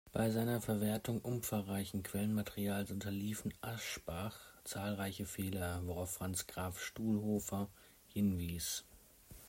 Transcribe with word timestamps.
Bei 0.13 0.31
seiner 0.31 0.61
Verwertung 0.61 1.21
umfangreichen 1.21 2.01
Quellenmaterials 2.01 2.89
unterliefen 2.89 3.53
Aschbach 3.61 4.35
zahlreiche 4.63 5.27
Fehler, 5.27 5.83
worauf 5.85 6.09
Franz 6.09 6.47
Graf-Stuhlhofer 6.47 7.69
hinwies. 8.07 8.83